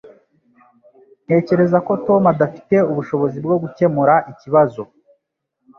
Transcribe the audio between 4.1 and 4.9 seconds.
ikibazo